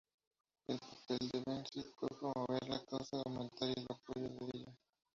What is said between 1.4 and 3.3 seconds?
Ben-Zvi fue promover la causa y